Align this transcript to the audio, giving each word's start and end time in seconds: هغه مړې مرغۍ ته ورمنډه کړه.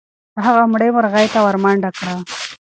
هغه 0.45 0.61
مړې 0.71 0.89
مرغۍ 0.95 1.27
ته 1.33 1.39
ورمنډه 1.45 1.89
کړه. 1.97 2.15